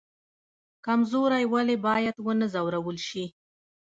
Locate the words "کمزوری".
0.85-1.43